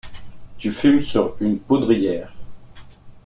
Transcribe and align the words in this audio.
Tu 0.57 0.71
fumes 0.71 1.01
sur 1.03 1.35
une 1.41 1.59
poudrière. 1.59 2.33